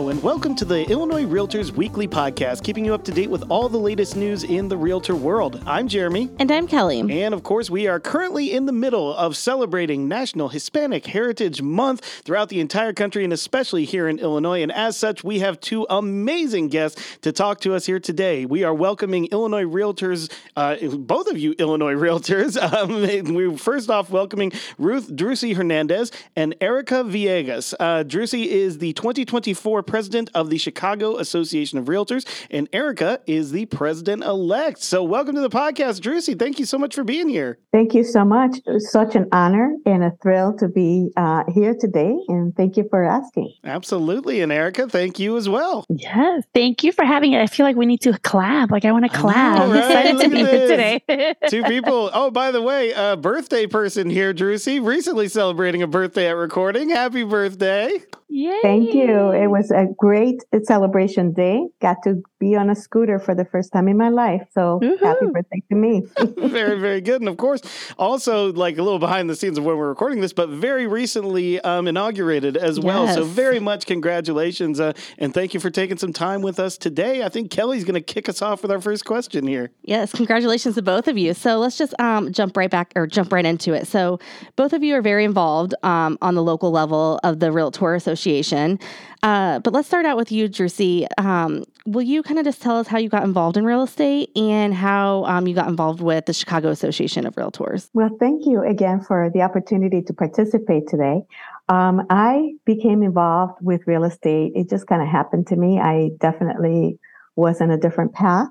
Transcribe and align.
Hello, 0.00 0.08
and 0.08 0.22
welcome 0.22 0.54
to 0.54 0.64
the 0.64 0.88
Illinois 0.88 1.26
Realtors 1.26 1.72
Weekly 1.72 2.08
Podcast, 2.08 2.64
keeping 2.64 2.86
you 2.86 2.94
up 2.94 3.04
to 3.04 3.12
date 3.12 3.28
with 3.28 3.44
all 3.50 3.68
the 3.68 3.76
latest 3.76 4.16
news 4.16 4.44
in 4.44 4.66
the 4.66 4.76
realtor 4.78 5.14
world. 5.14 5.62
I'm 5.66 5.88
Jeremy. 5.88 6.30
And 6.38 6.50
I'm 6.50 6.66
Kelly. 6.66 7.00
And 7.00 7.34
of 7.34 7.42
course, 7.42 7.68
we 7.68 7.86
are 7.86 8.00
currently 8.00 8.54
in 8.54 8.64
the 8.64 8.72
middle 8.72 9.14
of 9.14 9.36
celebrating 9.36 10.08
National 10.08 10.48
Hispanic 10.48 11.04
Heritage 11.04 11.60
Month 11.60 12.22
throughout 12.24 12.48
the 12.48 12.60
entire 12.60 12.94
country 12.94 13.24
and 13.24 13.32
especially 13.34 13.84
here 13.84 14.08
in 14.08 14.18
Illinois. 14.18 14.62
And 14.62 14.72
as 14.72 14.96
such, 14.96 15.22
we 15.22 15.40
have 15.40 15.60
two 15.60 15.86
amazing 15.90 16.68
guests 16.68 17.18
to 17.20 17.30
talk 17.30 17.60
to 17.60 17.74
us 17.74 17.84
here 17.84 18.00
today. 18.00 18.46
We 18.46 18.64
are 18.64 18.72
welcoming 18.72 19.26
Illinois 19.26 19.64
Realtors, 19.64 20.32
uh, 20.56 20.76
both 20.96 21.30
of 21.30 21.36
you 21.36 21.54
Illinois 21.58 21.92
Realtors. 21.94 22.56
Um, 22.56 23.34
we're 23.34 23.58
first 23.58 23.90
off 23.90 24.08
welcoming 24.08 24.52
Ruth 24.78 25.10
Drussy 25.14 25.54
Hernandez 25.54 26.10
and 26.36 26.54
Erika 26.62 27.04
Villegas. 27.04 27.74
Uh, 27.78 28.02
Drussy 28.02 28.46
is 28.46 28.78
the 28.78 28.94
2024 28.94 29.89
president 29.90 30.30
of 30.34 30.50
the 30.50 30.56
Chicago 30.56 31.16
Association 31.16 31.76
of 31.76 31.86
Realtors, 31.86 32.24
and 32.48 32.68
Erika 32.72 33.20
is 33.26 33.50
the 33.50 33.66
president 33.66 34.22
elect. 34.22 34.78
So, 34.78 35.02
welcome 35.02 35.34
to 35.34 35.40
the 35.40 35.50
podcast, 35.50 36.00
Drussy. 36.00 36.38
Thank 36.38 36.60
you 36.60 36.64
so 36.64 36.78
much 36.78 36.94
for 36.94 37.02
being 37.02 37.28
here. 37.28 37.58
Thank 37.72 37.92
you 37.92 38.04
so 38.04 38.24
much. 38.24 38.58
It 38.58 38.70
was 38.70 38.90
such 38.92 39.16
an 39.16 39.28
honor 39.32 39.74
and 39.84 40.04
a 40.04 40.12
thrill 40.22 40.56
to 40.58 40.68
be 40.68 41.10
uh, 41.16 41.42
here 41.52 41.74
today, 41.74 42.14
and 42.28 42.54
thank 42.54 42.76
you 42.76 42.86
for 42.88 43.02
asking. 43.02 43.52
Absolutely. 43.64 44.40
And 44.40 44.52
Erika, 44.52 44.88
thank 44.88 45.18
you 45.18 45.36
as 45.36 45.48
well. 45.48 45.84
Yes, 45.88 46.44
thank 46.54 46.84
you 46.84 46.92
for 46.92 47.04
having 47.04 47.32
it. 47.32 47.42
I 47.42 47.48
feel 47.48 47.66
like 47.66 47.74
we 47.74 47.86
need 47.86 48.02
to 48.02 48.12
collab. 48.12 48.70
Like, 48.70 48.84
I 48.84 48.92
want 48.92 49.10
to 49.10 49.18
collab. 49.18 49.56
Know, 49.56 49.72
right? 49.72 50.20
to 50.20 50.28
be 50.28 50.38
here 50.38 50.68
today. 50.68 51.34
Two 51.48 51.64
people. 51.64 52.10
Oh, 52.20 52.30
by 52.30 52.50
the 52.50 52.60
way, 52.60 52.92
a 52.92 53.16
birthday 53.16 53.66
person 53.66 54.10
here, 54.10 54.34
Drussy, 54.34 54.84
recently 54.84 55.28
celebrating 55.28 55.82
a 55.82 55.86
birthday 55.86 56.28
at 56.28 56.36
recording. 56.36 56.90
Happy 56.90 57.22
birthday. 57.22 57.98
Yay. 58.30 58.60
Thank 58.62 58.94
you. 58.94 59.32
It 59.32 59.48
was 59.48 59.72
a 59.72 59.86
great 59.98 60.44
celebration 60.62 61.32
day. 61.32 61.66
Got 61.80 62.04
to 62.04 62.22
be 62.38 62.54
on 62.54 62.70
a 62.70 62.76
scooter 62.76 63.18
for 63.18 63.34
the 63.34 63.44
first 63.44 63.72
time 63.72 63.88
in 63.88 63.96
my 63.96 64.08
life. 64.08 64.46
So 64.52 64.78
Woo-hoo. 64.80 65.04
happy 65.04 65.26
birthday 65.26 65.62
to 65.68 65.74
me. 65.74 66.02
very, 66.48 66.78
very 66.78 67.00
good. 67.00 67.20
And 67.20 67.28
of 67.28 67.36
course, 67.36 67.60
also 67.98 68.52
like 68.52 68.78
a 68.78 68.82
little 68.82 69.00
behind 69.00 69.28
the 69.28 69.34
scenes 69.34 69.58
of 69.58 69.64
when 69.64 69.76
we're 69.76 69.88
recording 69.88 70.20
this, 70.20 70.32
but 70.32 70.48
very 70.48 70.86
recently 70.86 71.60
um, 71.62 71.88
inaugurated 71.88 72.56
as 72.56 72.76
yes. 72.76 72.84
well. 72.84 73.08
So 73.08 73.24
very 73.24 73.58
much 73.58 73.84
congratulations. 73.84 74.78
Uh, 74.78 74.92
and 75.18 75.34
thank 75.34 75.52
you 75.52 75.58
for 75.58 75.70
taking 75.70 75.98
some 75.98 76.12
time 76.12 76.40
with 76.40 76.60
us 76.60 76.78
today. 76.78 77.24
I 77.24 77.28
think 77.28 77.50
Kelly's 77.50 77.82
going 77.82 77.94
to 77.94 78.00
kick 78.00 78.28
us 78.28 78.40
off 78.42 78.62
with 78.62 78.70
our 78.70 78.80
first 78.80 79.04
question 79.04 79.44
here. 79.44 79.72
Yes. 79.82 80.12
Congratulations 80.12 80.76
to 80.76 80.82
both 80.82 81.08
of 81.08 81.18
you. 81.18 81.34
So 81.34 81.58
let's 81.58 81.76
just 81.76 81.98
um, 81.98 82.32
jump 82.32 82.56
right 82.56 82.70
back 82.70 82.92
or 82.94 83.08
jump 83.08 83.32
right 83.32 83.44
into 83.44 83.74
it. 83.74 83.88
So 83.88 84.20
both 84.54 84.72
of 84.72 84.84
you 84.84 84.94
are 84.94 85.02
very 85.02 85.24
involved 85.24 85.74
um, 85.82 86.16
on 86.22 86.36
the 86.36 86.42
local 86.44 86.70
level 86.70 87.18
of 87.24 87.40
the 87.40 87.50
Realtor 87.50 87.94
Association 87.96 88.19
Association. 88.20 88.78
Uh, 89.22 89.58
but 89.60 89.72
let's 89.72 89.86
start 89.86 90.06
out 90.06 90.16
with 90.16 90.32
you, 90.32 90.48
Drussy. 90.48 91.06
Um, 91.18 91.64
will 91.86 92.02
you 92.02 92.22
kind 92.22 92.38
of 92.38 92.44
just 92.44 92.62
tell 92.62 92.76
us 92.78 92.86
how 92.86 92.98
you 92.98 93.08
got 93.08 93.24
involved 93.24 93.56
in 93.56 93.64
real 93.64 93.82
estate 93.82 94.30
and 94.36 94.72
how 94.74 95.24
um, 95.24 95.46
you 95.46 95.54
got 95.54 95.68
involved 95.68 96.00
with 96.00 96.26
the 96.26 96.32
Chicago 96.32 96.68
Association 96.68 97.26
of 97.26 97.34
Realtors? 97.34 97.90
Well, 97.92 98.10
thank 98.18 98.46
you 98.46 98.62
again 98.62 99.02
for 99.02 99.30
the 99.32 99.42
opportunity 99.42 100.02
to 100.02 100.12
participate 100.14 100.88
today. 100.88 101.22
Um, 101.68 102.06
I 102.08 102.52
became 102.64 103.02
involved 103.02 103.58
with 103.60 103.82
real 103.86 104.04
estate. 104.04 104.52
It 104.54 104.70
just 104.70 104.86
kind 104.86 105.02
of 105.02 105.08
happened 105.08 105.46
to 105.48 105.56
me. 105.56 105.78
I 105.78 106.10
definitely 106.18 106.98
was 107.36 107.60
in 107.60 107.70
a 107.70 107.78
different 107.78 108.14
path 108.14 108.48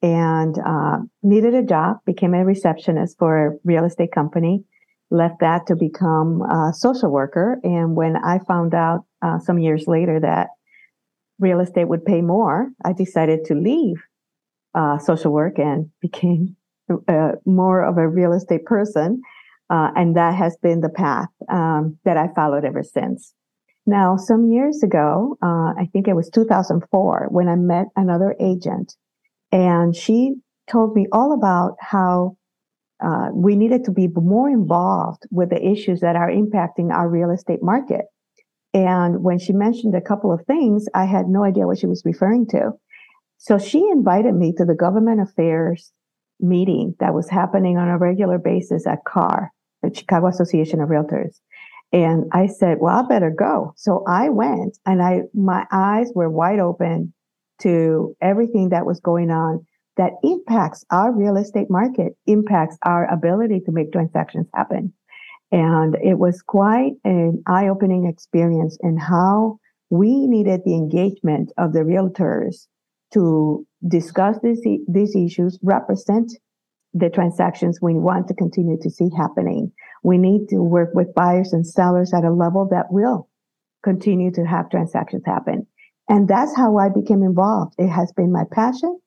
and 0.00 0.56
uh, 0.64 0.98
needed 1.22 1.54
a 1.54 1.62
job, 1.62 1.98
became 2.06 2.34
a 2.34 2.44
receptionist 2.44 3.18
for 3.18 3.46
a 3.46 3.50
real 3.64 3.84
estate 3.84 4.12
company 4.12 4.64
left 5.10 5.40
that 5.40 5.66
to 5.66 5.76
become 5.76 6.42
a 6.42 6.72
social 6.74 7.10
worker. 7.10 7.58
And 7.62 7.96
when 7.96 8.16
I 8.16 8.40
found 8.46 8.74
out 8.74 9.04
uh, 9.22 9.38
some 9.38 9.58
years 9.58 9.84
later 9.86 10.20
that 10.20 10.48
real 11.38 11.60
estate 11.60 11.88
would 11.88 12.04
pay 12.04 12.20
more, 12.20 12.70
I 12.84 12.92
decided 12.92 13.44
to 13.46 13.54
leave 13.54 14.02
uh, 14.74 14.98
social 14.98 15.32
work 15.32 15.58
and 15.58 15.90
became 16.00 16.56
uh, 17.08 17.32
more 17.44 17.82
of 17.82 17.98
a 17.98 18.08
real 18.08 18.32
estate 18.32 18.64
person. 18.64 19.22
Uh, 19.70 19.90
and 19.96 20.16
that 20.16 20.34
has 20.34 20.56
been 20.62 20.80
the 20.80 20.88
path 20.88 21.28
um, 21.50 21.98
that 22.04 22.16
I 22.16 22.28
followed 22.34 22.64
ever 22.64 22.82
since. 22.82 23.34
Now, 23.86 24.16
some 24.16 24.50
years 24.50 24.82
ago, 24.82 25.36
uh, 25.42 25.72
I 25.78 25.88
think 25.92 26.08
it 26.08 26.16
was 26.16 26.30
2004, 26.30 27.28
when 27.30 27.48
I 27.48 27.56
met 27.56 27.86
another 27.96 28.34
agent, 28.40 28.94
and 29.50 29.96
she 29.96 30.36
told 30.70 30.94
me 30.94 31.06
all 31.12 31.32
about 31.32 31.76
how 31.80 32.36
uh, 33.04 33.28
we 33.32 33.56
needed 33.56 33.84
to 33.84 33.92
be 33.92 34.08
more 34.08 34.48
involved 34.48 35.24
with 35.30 35.50
the 35.50 35.64
issues 35.64 36.00
that 36.00 36.16
are 36.16 36.30
impacting 36.30 36.90
our 36.90 37.08
real 37.08 37.30
estate 37.30 37.62
market. 37.62 38.06
And 38.74 39.22
when 39.22 39.38
she 39.38 39.52
mentioned 39.52 39.94
a 39.94 40.00
couple 40.00 40.32
of 40.32 40.44
things, 40.46 40.86
I 40.94 41.04
had 41.04 41.28
no 41.28 41.44
idea 41.44 41.66
what 41.66 41.78
she 41.78 41.86
was 41.86 42.02
referring 42.04 42.46
to. 42.48 42.72
So 43.38 43.58
she 43.58 43.88
invited 43.90 44.34
me 44.34 44.52
to 44.58 44.64
the 44.64 44.74
government 44.74 45.20
affairs 45.20 45.92
meeting 46.40 46.94
that 47.00 47.14
was 47.14 47.28
happening 47.28 47.78
on 47.78 47.88
a 47.88 47.98
regular 47.98 48.38
basis 48.38 48.86
at 48.86 49.04
CAR, 49.04 49.52
the 49.82 49.94
Chicago 49.94 50.26
Association 50.26 50.80
of 50.80 50.88
Realtors. 50.88 51.36
And 51.92 52.24
I 52.32 52.46
said, 52.46 52.78
well, 52.80 52.96
I 52.96 53.08
better 53.08 53.30
go. 53.30 53.72
So 53.76 54.04
I 54.06 54.28
went 54.28 54.76
and 54.84 55.00
I, 55.02 55.22
my 55.34 55.64
eyes 55.72 56.10
were 56.14 56.28
wide 56.28 56.58
open 56.58 57.14
to 57.62 58.14
everything 58.20 58.68
that 58.68 58.86
was 58.86 59.00
going 59.00 59.30
on 59.30 59.66
that 59.98 60.12
impacts 60.22 60.84
our 60.90 61.12
real 61.12 61.36
estate 61.36 61.68
market, 61.68 62.16
impacts 62.26 62.78
our 62.84 63.12
ability 63.12 63.60
to 63.66 63.72
make 63.72 63.92
transactions 63.92 64.46
happen. 64.54 64.92
And 65.50 65.96
it 65.96 66.18
was 66.18 66.40
quite 66.40 66.92
an 67.04 67.42
eye 67.46 67.68
opening 67.68 68.06
experience 68.06 68.78
in 68.80 68.96
how 68.96 69.58
we 69.90 70.26
needed 70.26 70.60
the 70.64 70.74
engagement 70.74 71.52
of 71.58 71.72
the 71.72 71.80
realtors 71.80 72.66
to 73.12 73.66
discuss 73.86 74.36
these, 74.42 74.60
these 74.86 75.16
issues, 75.16 75.58
represent 75.62 76.30
the 76.94 77.10
transactions 77.10 77.80
we 77.82 77.94
want 77.94 78.28
to 78.28 78.34
continue 78.34 78.78
to 78.80 78.90
see 78.90 79.08
happening. 79.16 79.72
We 80.04 80.16
need 80.16 80.48
to 80.50 80.58
work 80.58 80.90
with 80.94 81.14
buyers 81.14 81.52
and 81.52 81.66
sellers 81.66 82.12
at 82.14 82.24
a 82.24 82.32
level 82.32 82.68
that 82.70 82.86
will 82.92 83.28
continue 83.82 84.30
to 84.32 84.44
have 84.44 84.70
transactions 84.70 85.22
happen. 85.26 85.66
And 86.08 86.28
that's 86.28 86.56
how 86.56 86.76
I 86.76 86.88
became 86.88 87.22
involved. 87.22 87.74
It 87.78 87.88
has 87.88 88.12
been 88.12 88.30
my 88.30 88.44
passion 88.52 88.98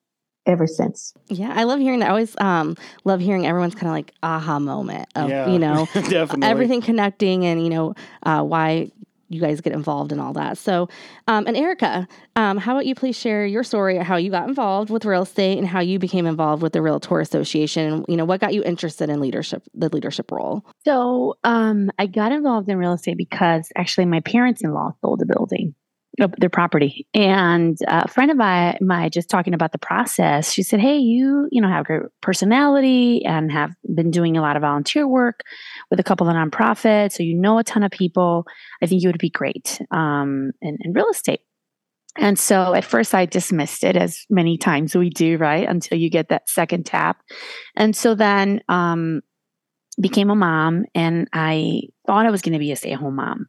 ever 0.46 0.66
since. 0.66 1.14
Yeah, 1.28 1.52
I 1.54 1.64
love 1.64 1.80
hearing 1.80 2.00
that. 2.00 2.06
I 2.06 2.10
always 2.10 2.36
um, 2.40 2.76
love 3.04 3.20
hearing 3.20 3.46
everyone's 3.46 3.74
kind 3.74 3.86
of 3.86 3.92
like 3.92 4.12
aha 4.22 4.58
moment 4.58 5.08
of, 5.14 5.30
yeah, 5.30 5.48
you 5.48 5.58
know, 5.58 5.88
everything 6.42 6.80
connecting 6.80 7.44
and, 7.46 7.62
you 7.62 7.70
know, 7.70 7.94
uh, 8.24 8.42
why 8.42 8.90
you 9.32 9.40
guys 9.40 9.60
get 9.60 9.72
involved 9.72 10.12
and 10.12 10.20
all 10.20 10.34
that. 10.34 10.58
So, 10.58 10.88
um, 11.26 11.46
and 11.46 11.56
Erika, 11.56 12.06
um, 12.36 12.58
how 12.58 12.72
about 12.72 12.86
you 12.86 12.94
please 12.94 13.16
share 13.16 13.46
your 13.46 13.64
story, 13.64 13.96
of 13.96 14.06
how 14.06 14.16
you 14.16 14.30
got 14.30 14.48
involved 14.48 14.90
with 14.90 15.04
real 15.04 15.22
estate 15.22 15.58
and 15.58 15.66
how 15.66 15.80
you 15.80 15.98
became 15.98 16.26
involved 16.26 16.62
with 16.62 16.74
the 16.74 16.82
Realtor 16.82 17.20
Association? 17.20 18.04
You 18.08 18.16
know, 18.16 18.24
what 18.24 18.40
got 18.40 18.52
you 18.52 18.62
interested 18.62 19.08
in 19.08 19.20
leadership, 19.20 19.62
the 19.74 19.88
leadership 19.88 20.30
role? 20.30 20.64
So, 20.84 21.36
um, 21.44 21.90
I 21.98 22.06
got 22.06 22.32
involved 22.32 22.68
in 22.68 22.76
real 22.76 22.92
estate 22.92 23.16
because 23.16 23.68
actually 23.76 24.04
my 24.04 24.20
parents 24.20 24.62
in 24.62 24.74
law 24.74 24.92
sold 25.00 25.22
a 25.22 25.26
building 25.26 25.74
their 26.18 26.50
property. 26.50 27.06
And 27.14 27.78
a 27.88 28.06
friend 28.06 28.30
of 28.30 28.36
my, 28.36 28.76
my 28.80 29.08
just 29.08 29.30
talking 29.30 29.54
about 29.54 29.72
the 29.72 29.78
process, 29.78 30.52
she 30.52 30.62
said, 30.62 30.80
Hey, 30.80 30.98
you, 30.98 31.48
you 31.50 31.60
know, 31.60 31.68
have 31.68 31.82
a 31.82 31.84
great 31.84 32.02
personality 32.20 33.24
and 33.24 33.50
have 33.50 33.72
been 33.94 34.10
doing 34.10 34.36
a 34.36 34.42
lot 34.42 34.56
of 34.56 34.62
volunteer 34.62 35.08
work 35.08 35.40
with 35.90 35.98
a 36.00 36.02
couple 36.02 36.28
of 36.28 36.34
nonprofits. 36.34 37.12
So 37.12 37.22
you 37.22 37.34
know 37.34 37.58
a 37.58 37.64
ton 37.64 37.82
of 37.82 37.90
people. 37.90 38.46
I 38.82 38.86
think 38.86 39.02
you 39.02 39.08
would 39.08 39.18
be 39.18 39.30
great 39.30 39.80
um, 39.90 40.52
in, 40.60 40.78
in 40.82 40.92
real 40.92 41.08
estate. 41.08 41.40
And 42.18 42.38
so 42.38 42.74
at 42.74 42.84
first 42.84 43.14
I 43.14 43.24
dismissed 43.24 43.84
it 43.84 43.96
as 43.96 44.26
many 44.28 44.58
times 44.58 44.94
we 44.94 45.08
do, 45.08 45.38
right? 45.38 45.66
Until 45.66 45.98
you 45.98 46.10
get 46.10 46.28
that 46.28 46.48
second 46.48 46.84
tap. 46.84 47.22
And 47.74 47.96
so 47.96 48.14
then 48.14 48.60
um, 48.68 49.22
became 50.00 50.30
a 50.30 50.34
mom 50.34 50.84
and 50.94 51.28
I 51.32 51.82
thought 52.06 52.26
I 52.26 52.30
was 52.30 52.42
going 52.42 52.54
to 52.54 52.58
be 52.58 52.72
a 52.72 52.76
stay 52.76 52.92
at 52.92 52.98
home 52.98 53.16
mom. 53.16 53.46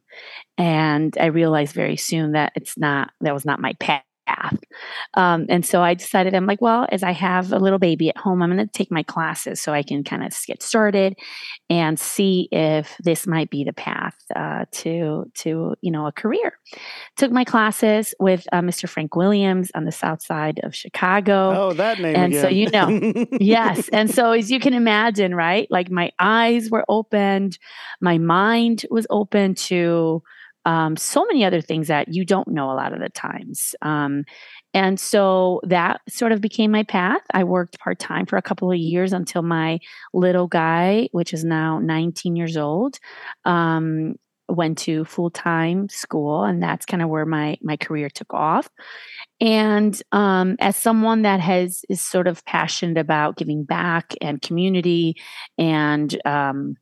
And 0.58 1.16
I 1.20 1.26
realized 1.26 1.74
very 1.74 1.96
soon 1.96 2.32
that 2.32 2.52
it's 2.54 2.76
not, 2.78 3.10
that 3.20 3.34
was 3.34 3.44
not 3.44 3.60
my 3.60 3.72
path. 3.80 4.04
Um, 5.14 5.46
and 5.48 5.64
so 5.64 5.82
I 5.82 5.94
decided, 5.94 6.34
I'm 6.34 6.46
like, 6.46 6.60
well, 6.60 6.86
as 6.90 7.02
I 7.02 7.12
have 7.12 7.52
a 7.52 7.58
little 7.58 7.78
baby 7.78 8.08
at 8.08 8.16
home, 8.16 8.42
I'm 8.42 8.50
going 8.50 8.66
to 8.66 8.72
take 8.72 8.90
my 8.90 9.02
classes 9.02 9.60
so 9.60 9.72
I 9.72 9.82
can 9.82 10.02
kind 10.04 10.24
of 10.24 10.34
get 10.46 10.62
started 10.62 11.16
and 11.70 11.98
see 11.98 12.48
if 12.50 12.96
this 13.02 13.26
might 13.26 13.50
be 13.50 13.64
the 13.64 13.72
path 13.72 14.16
uh, 14.34 14.64
to 14.70 15.30
to 15.34 15.74
you 15.80 15.90
know 15.90 16.06
a 16.06 16.12
career. 16.12 16.58
Took 17.16 17.32
my 17.32 17.44
classes 17.44 18.14
with 18.18 18.46
uh, 18.52 18.60
Mr. 18.60 18.88
Frank 18.88 19.14
Williams 19.14 19.70
on 19.74 19.84
the 19.84 19.92
South 19.92 20.22
Side 20.22 20.60
of 20.62 20.74
Chicago. 20.74 21.68
Oh, 21.68 21.72
that 21.74 22.00
name. 22.00 22.16
And 22.16 22.32
again. 22.32 22.42
so 22.42 22.48
you 22.48 22.70
know, 22.70 23.26
yes. 23.40 23.88
And 23.94 24.10
so 24.10 24.32
as 24.32 24.50
you 24.50 24.58
can 24.58 24.74
imagine, 24.74 25.34
right? 25.34 25.68
Like 25.70 25.90
my 25.90 26.10
eyes 26.18 26.70
were 26.70 26.84
opened, 26.88 27.58
my 28.00 28.18
mind 28.18 28.84
was 28.90 29.06
open 29.08 29.54
to 29.54 30.22
um, 30.64 30.96
so 30.96 31.24
many 31.26 31.44
other 31.44 31.60
things 31.60 31.88
that 31.88 32.12
you 32.12 32.24
don't 32.24 32.48
know 32.48 32.70
a 32.70 32.74
lot 32.74 32.92
of 32.92 33.00
the 33.00 33.10
times. 33.10 33.74
Um, 33.82 34.24
and 34.72 34.98
so 34.98 35.60
that 35.64 36.00
sort 36.08 36.32
of 36.32 36.40
became 36.40 36.70
my 36.70 36.82
path. 36.82 37.20
I 37.32 37.44
worked 37.44 37.78
part 37.78 37.98
time 37.98 38.26
for 38.26 38.36
a 38.36 38.42
couple 38.42 38.70
of 38.70 38.78
years 38.78 39.12
until 39.12 39.42
my 39.42 39.78
little 40.12 40.48
guy, 40.48 41.08
which 41.12 41.32
is 41.32 41.44
now 41.44 41.78
19 41.78 42.34
years 42.34 42.56
old, 42.56 42.98
um, 43.44 44.16
went 44.48 44.78
to 44.78 45.04
full 45.04 45.30
time 45.30 45.88
school, 45.88 46.44
and 46.44 46.62
that's 46.62 46.86
kind 46.86 47.02
of 47.02 47.08
where 47.08 47.24
my 47.24 47.56
my 47.62 47.76
career 47.76 48.10
took 48.10 48.34
off. 48.34 48.68
And 49.40 50.00
um, 50.12 50.56
as 50.60 50.76
someone 50.76 51.22
that 51.22 51.40
has 51.40 51.84
is 51.88 52.00
sort 52.00 52.26
of 52.26 52.44
passionate 52.44 52.98
about 52.98 53.36
giving 53.36 53.64
back 53.64 54.14
and 54.20 54.42
community 54.42 55.16
and 55.58 56.14
um, 56.26 56.76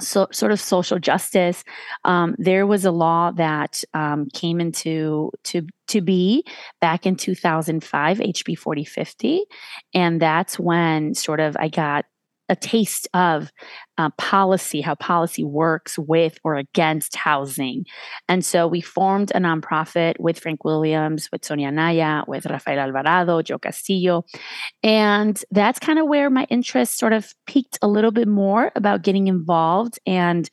so, 0.00 0.26
sort 0.32 0.52
of 0.52 0.60
social 0.60 0.98
justice, 0.98 1.62
um, 2.04 2.34
there 2.38 2.66
was 2.66 2.84
a 2.84 2.90
law 2.90 3.30
that 3.32 3.84
um, 3.94 4.28
came 4.32 4.60
into 4.60 5.30
to 5.44 5.66
to 5.86 6.00
be 6.00 6.44
back 6.80 7.06
in 7.06 7.14
2005, 7.14 8.18
HB 8.18 8.58
4050, 8.58 9.44
and 9.92 10.20
that's 10.20 10.58
when 10.58 11.14
sort 11.14 11.40
of 11.40 11.56
I 11.58 11.68
got 11.68 12.06
a 12.48 12.56
taste 12.56 13.08
of 13.14 13.50
uh, 13.96 14.10
policy, 14.18 14.80
how 14.80 14.94
policy 14.96 15.44
works 15.44 15.98
with 15.98 16.38
or 16.44 16.56
against 16.56 17.16
housing. 17.16 17.86
And 18.28 18.44
so 18.44 18.66
we 18.66 18.80
formed 18.80 19.30
a 19.34 19.38
nonprofit 19.38 20.14
with 20.18 20.38
Frank 20.38 20.64
Williams, 20.64 21.28
with 21.32 21.44
Sonia 21.44 21.70
Naya, 21.70 22.22
with 22.26 22.46
Rafael 22.46 22.80
Alvarado, 22.80 23.40
Joe 23.42 23.58
Castillo. 23.58 24.24
And 24.82 25.42
that's 25.50 25.78
kind 25.78 25.98
of 25.98 26.06
where 26.06 26.28
my 26.28 26.46
interest 26.50 26.98
sort 26.98 27.12
of 27.12 27.32
peaked 27.46 27.78
a 27.80 27.88
little 27.88 28.10
bit 28.10 28.28
more 28.28 28.72
about 28.74 29.02
getting 29.02 29.28
involved 29.28 29.98
and 30.06 30.50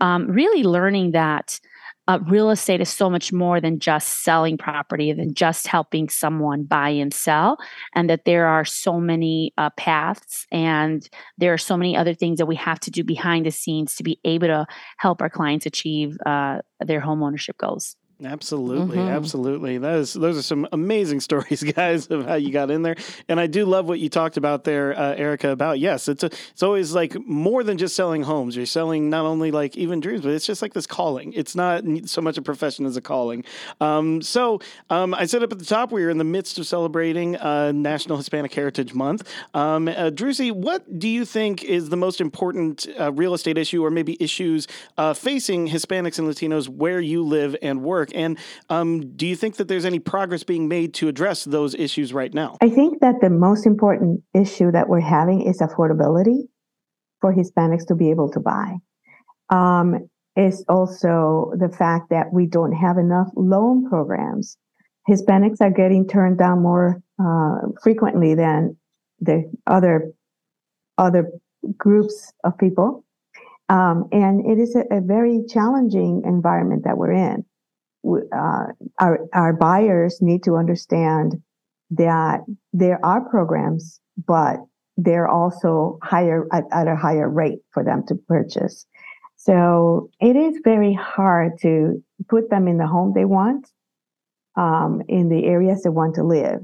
um, 0.00 0.28
really 0.28 0.62
learning 0.62 1.12
that 1.12 1.58
uh, 2.06 2.18
real 2.26 2.50
estate 2.50 2.80
is 2.80 2.88
so 2.88 3.08
much 3.08 3.32
more 3.32 3.60
than 3.60 3.78
just 3.78 4.22
selling 4.22 4.58
property, 4.58 5.12
than 5.12 5.34
just 5.34 5.66
helping 5.66 6.08
someone 6.08 6.64
buy 6.64 6.90
and 6.90 7.14
sell, 7.14 7.56
and 7.94 8.10
that 8.10 8.24
there 8.24 8.46
are 8.46 8.64
so 8.64 9.00
many 9.00 9.52
uh, 9.56 9.70
paths 9.70 10.46
and 10.52 11.08
there 11.38 11.52
are 11.52 11.58
so 11.58 11.76
many 11.76 11.96
other 11.96 12.14
things 12.14 12.38
that 12.38 12.46
we 12.46 12.56
have 12.56 12.80
to 12.80 12.90
do 12.90 13.02
behind 13.02 13.46
the 13.46 13.50
scenes 13.50 13.94
to 13.94 14.02
be 14.02 14.18
able 14.24 14.48
to 14.48 14.66
help 14.98 15.22
our 15.22 15.30
clients 15.30 15.66
achieve 15.66 16.16
uh, 16.26 16.58
their 16.80 17.00
home 17.00 17.22
ownership 17.22 17.56
goals. 17.58 17.96
Absolutely, 18.24 18.96
mm-hmm. 18.96 19.08
absolutely. 19.08 19.78
That 19.78 19.98
is 19.98 20.12
those 20.14 20.38
are 20.38 20.42
some 20.42 20.66
amazing 20.72 21.20
stories, 21.28 21.62
guys, 21.62 22.06
of 22.08 22.26
how 22.26 22.34
you 22.34 22.52
got 22.52 22.70
in 22.70 22.82
there. 22.82 22.96
And 23.28 23.38
I 23.38 23.46
do 23.46 23.64
love 23.64 23.86
what 23.86 23.98
you 23.98 24.08
talked 24.08 24.36
about 24.36 24.64
there, 24.64 24.98
uh, 24.98 25.14
Erika. 25.14 25.50
About 25.50 25.78
yes, 25.78 26.08
it's 26.08 26.22
a, 26.22 26.26
it's 26.26 26.62
always 26.62 26.94
like 26.94 27.16
more 27.26 27.62
than 27.62 27.78
just 27.78 27.94
selling 27.94 28.22
homes. 28.22 28.56
You're 28.56 28.66
selling 28.66 29.10
not 29.10 29.24
only 29.24 29.50
like 29.50 29.76
even 29.76 30.00
dreams, 30.00 30.22
but 30.22 30.30
it's 30.30 30.46
just 30.46 30.62
like 30.62 30.72
this 30.72 30.86
calling. 30.86 31.32
It's 31.32 31.54
not 31.54 31.84
so 32.06 32.20
much 32.20 32.38
a 32.38 32.42
profession 32.42 32.86
as 32.86 32.96
a 32.96 33.00
calling. 33.00 33.44
Um, 33.80 34.22
so 34.22 34.60
um, 34.90 35.14
I 35.14 35.26
said 35.26 35.42
up 35.42 35.52
at 35.52 35.58
the 35.58 35.64
top, 35.64 35.92
we 35.92 36.04
are 36.04 36.10
in 36.10 36.18
the 36.18 36.24
midst 36.24 36.58
of 36.58 36.66
celebrating 36.66 37.36
uh, 37.36 37.72
National 37.72 38.16
Hispanic 38.16 38.52
Heritage 38.54 38.94
Month. 38.94 39.28
Um, 39.52 39.88
uh, 39.88 40.10
Drussy, 40.10 40.50
what 40.50 40.98
do 40.98 41.08
you 41.08 41.24
think 41.24 41.64
is 41.64 41.88
the 41.88 41.96
most 41.96 42.20
important 42.20 42.86
uh, 42.98 43.12
real 43.12 43.34
estate 43.34 43.58
issue, 43.58 43.84
or 43.84 43.90
maybe 43.90 44.16
issues 44.20 44.66
uh, 44.96 45.14
facing 45.14 45.68
Hispanics 45.68 46.18
and 46.18 46.28
Latinos 46.28 46.68
where 46.68 47.00
you 47.00 47.22
live 47.22 47.56
and 47.62 47.82
work? 47.82 48.13
And 48.14 48.38
um, 48.70 49.14
do 49.16 49.26
you 49.26 49.36
think 49.36 49.56
that 49.56 49.68
there's 49.68 49.84
any 49.84 49.98
progress 49.98 50.42
being 50.42 50.68
made 50.68 50.94
to 50.94 51.08
address 51.08 51.44
those 51.44 51.74
issues 51.74 52.12
right 52.12 52.32
now? 52.32 52.56
I 52.60 52.68
think 52.68 53.00
that 53.00 53.16
the 53.20 53.30
most 53.30 53.66
important 53.66 54.22
issue 54.34 54.70
that 54.72 54.88
we're 54.88 55.00
having 55.00 55.42
is 55.42 55.60
affordability 55.60 56.48
for 57.20 57.34
Hispanics 57.34 57.86
to 57.88 57.94
be 57.94 58.10
able 58.10 58.30
to 58.30 58.40
buy. 58.40 58.76
Um, 59.50 60.08
also 60.68 61.52
the 61.56 61.68
fact 61.68 62.10
that 62.10 62.32
we 62.32 62.46
don't 62.46 62.72
have 62.72 62.98
enough 62.98 63.28
loan 63.36 63.88
programs. 63.88 64.56
Hispanics 65.08 65.60
are 65.60 65.70
getting 65.70 66.08
turned 66.08 66.38
down 66.38 66.62
more 66.62 67.02
uh, 67.22 67.68
frequently 67.82 68.34
than 68.34 68.76
the 69.20 69.50
other 69.66 70.12
other 70.98 71.30
groups 71.76 72.32
of 72.44 72.56
people, 72.58 73.04
um, 73.68 74.08
and 74.12 74.46
it 74.46 74.58
is 74.60 74.76
a, 74.76 74.84
a, 74.96 75.00
very 75.00 75.42
challenging 75.48 76.22
environment 76.24 76.84
that 76.84 76.96
we're 76.96 77.12
in 77.12 77.44
uh, 78.32 78.66
our, 79.00 79.18
our 79.32 79.52
buyers 79.52 80.20
need 80.20 80.42
to 80.44 80.56
understand 80.56 81.40
that 81.90 82.40
there 82.72 83.04
are 83.04 83.20
programs, 83.28 84.00
but 84.26 84.56
they're 84.96 85.28
also 85.28 85.98
higher 86.02 86.46
at, 86.52 86.64
at 86.72 86.88
a 86.88 86.96
higher 86.96 87.28
rate 87.28 87.58
for 87.70 87.82
them 87.82 88.04
to 88.06 88.14
purchase. 88.14 88.86
So 89.36 90.10
it 90.20 90.36
is 90.36 90.60
very 90.64 90.94
hard 90.94 91.58
to 91.60 92.02
put 92.28 92.50
them 92.50 92.68
in 92.68 92.78
the 92.78 92.86
home 92.86 93.12
they 93.14 93.24
want, 93.24 93.70
um, 94.56 95.02
in 95.08 95.28
the 95.28 95.44
areas 95.44 95.82
they 95.82 95.90
want 95.90 96.14
to 96.14 96.24
live. 96.24 96.60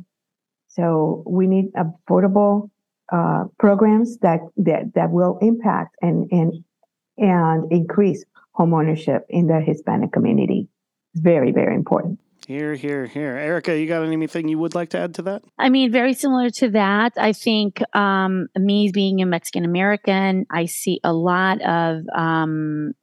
So 0.69 1.25
we 1.27 1.47
need 1.47 1.67
affordable 1.75 2.71
uh, 3.13 3.45
programs 3.59 4.19
that, 4.19 4.41
that 4.57 4.95
that 4.95 5.11
will 5.11 5.37
impact 5.43 5.97
and 6.01 6.29
and 6.31 6.65
and 7.19 7.71
increase 7.73 8.25
homeownership 8.57 9.23
in 9.29 9.49
the 9.49 9.61
Hispanic 9.61 10.13
community 10.13 10.69
very, 11.15 11.53
very 11.53 11.75
important. 11.75 12.21
Here, 12.47 12.75
here, 12.75 13.07
here. 13.07 13.37
Erika, 13.37 13.79
you 13.79 13.87
got 13.87 14.03
anything 14.03 14.49
you 14.49 14.59
would 14.59 14.75
like 14.75 14.89
to 14.91 14.99
add 14.99 15.15
to 15.15 15.23
that? 15.23 15.43
I 15.59 15.69
mean, 15.69 15.93
very 15.93 16.15
similar 16.15 16.51
to 16.51 16.71
that. 16.71 17.13
I 17.17 17.33
think 17.33 17.81
um, 17.95 18.49
me 18.57 18.91
being 18.93 19.23
a 19.23 19.27
Mexican 19.27 19.65
American, 19.65 20.47
I 20.51 20.65
see 20.65 21.01
a 21.05 21.13
lot 21.13 21.61
of 21.61 22.03
um, 22.13 22.95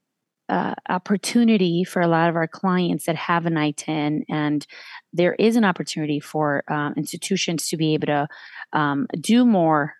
uh, 0.50 0.74
opportunity 0.89 1.83
for 1.83 2.01
a 2.01 2.07
lot 2.07 2.30
of 2.30 2.36
our 2.36 2.48
clients 2.48 3.06
that 3.06 3.15
have 3.15 3.45
an 3.45 3.54
ITIN, 3.54 4.24
and 4.27 4.65
there 5.13 5.33
is 5.36 5.56
an 5.56 5.63
opportunity 5.63 6.19
for 6.19 6.63
um, 6.69 6.94
institutions 6.98 7.69
to 7.69 7.77
be 7.77 7.94
able 7.94 8.07
to 8.07 8.27
um, 8.74 9.07
do 9.19 9.45
more 9.45 9.94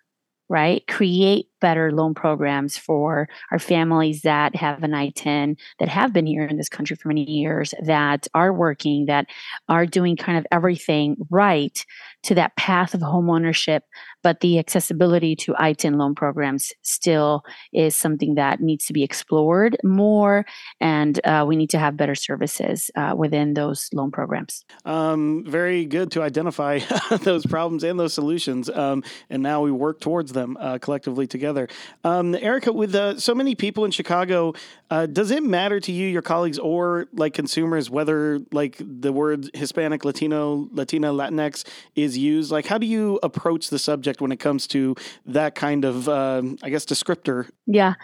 right? 0.48 0.86
Create 0.86 1.46
better 1.60 1.92
loan 1.92 2.14
programs 2.14 2.76
for 2.76 3.28
our 3.50 3.58
families 3.58 4.22
that 4.22 4.54
have 4.56 4.82
an 4.82 4.92
ITIN, 4.92 5.56
that 5.78 5.88
have 5.88 6.12
been 6.12 6.26
here 6.26 6.44
in 6.44 6.56
this 6.56 6.68
country 6.68 6.96
for 6.96 7.08
many 7.08 7.28
years, 7.28 7.74
that 7.82 8.26
are 8.34 8.52
working, 8.52 9.06
that 9.06 9.26
are 9.68 9.86
doing 9.86 10.16
kind 10.16 10.38
of 10.38 10.46
everything 10.52 11.16
right 11.30 11.84
to 12.22 12.34
that 12.34 12.56
path 12.56 12.94
of 12.94 13.02
home 13.02 13.28
ownership 13.28 13.84
but 14.28 14.40
the 14.40 14.58
accessibility 14.58 15.34
to 15.34 15.54
ITIN 15.54 15.96
loan 15.96 16.14
programs 16.14 16.70
still 16.82 17.42
is 17.72 17.96
something 17.96 18.34
that 18.34 18.60
needs 18.60 18.84
to 18.84 18.92
be 18.92 19.02
explored 19.02 19.74
more, 19.82 20.44
and 20.82 21.18
uh, 21.24 21.46
we 21.48 21.56
need 21.56 21.70
to 21.70 21.78
have 21.78 21.96
better 21.96 22.14
services 22.14 22.90
uh, 22.94 23.14
within 23.16 23.54
those 23.54 23.88
loan 23.94 24.10
programs. 24.10 24.66
Um, 24.84 25.44
very 25.46 25.86
good 25.86 26.10
to 26.10 26.20
identify 26.20 26.80
those 27.22 27.46
problems 27.46 27.84
and 27.84 27.98
those 27.98 28.12
solutions, 28.12 28.68
um, 28.68 29.02
and 29.30 29.42
now 29.42 29.62
we 29.62 29.72
work 29.72 29.98
towards 29.98 30.34
them 30.34 30.58
uh, 30.60 30.76
collectively 30.76 31.26
together. 31.26 31.66
Um, 32.04 32.34
Erika, 32.34 32.70
with 32.70 32.94
uh, 32.94 33.18
so 33.18 33.34
many 33.34 33.54
people 33.54 33.86
in 33.86 33.92
Chicago, 33.92 34.52
uh, 34.90 35.06
does 35.06 35.30
it 35.30 35.42
matter 35.42 35.80
to 35.80 35.90
you, 35.90 36.06
your 36.06 36.20
colleagues, 36.20 36.58
or 36.58 37.06
like 37.14 37.32
consumers, 37.32 37.88
whether 37.88 38.40
like 38.52 38.76
the 38.78 39.10
word 39.10 39.48
Hispanic, 39.54 40.04
Latino, 40.04 40.68
Latina, 40.70 41.14
Latinx 41.14 41.64
is 41.94 42.18
used? 42.18 42.52
Like, 42.52 42.66
how 42.66 42.76
do 42.76 42.86
you 42.86 43.18
approach 43.22 43.70
the 43.70 43.78
subject? 43.78 44.17
When 44.20 44.32
it 44.32 44.38
comes 44.38 44.66
to 44.68 44.94
that 45.26 45.54
kind 45.54 45.84
of, 45.84 46.08
um, 46.08 46.58
I 46.62 46.70
guess, 46.70 46.84
descriptor. 46.84 47.48
Yeah. 47.66 47.94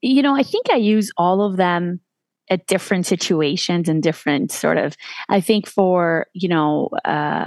You 0.00 0.22
know, 0.22 0.34
I 0.34 0.42
think 0.42 0.66
I 0.70 0.76
use 0.76 1.10
all 1.16 1.42
of 1.42 1.56
them 1.56 2.00
at 2.50 2.66
different 2.66 3.06
situations 3.06 3.88
and 3.88 4.02
different 4.02 4.50
sort 4.50 4.76
of 4.76 4.96
i 5.28 5.40
think 5.40 5.66
for 5.66 6.26
you 6.34 6.48
know 6.48 6.88
uh, 7.04 7.46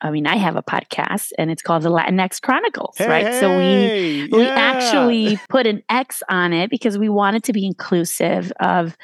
i 0.00 0.10
mean 0.10 0.26
i 0.26 0.36
have 0.36 0.56
a 0.56 0.62
podcast 0.62 1.30
and 1.38 1.50
it's 1.50 1.62
called 1.62 1.82
the 1.82 1.88
latinx 1.88 2.42
chronicles 2.42 2.96
hey, 2.98 3.08
right 3.08 3.34
so 3.40 3.56
we 3.56 4.24
yeah. 4.24 4.36
we 4.36 4.44
actually 4.44 5.38
put 5.48 5.66
an 5.66 5.82
x 5.88 6.22
on 6.28 6.52
it 6.52 6.68
because 6.68 6.98
we 6.98 7.08
wanted 7.08 7.44
to 7.44 7.52
be 7.52 7.64
inclusive 7.64 8.52
of 8.60 8.96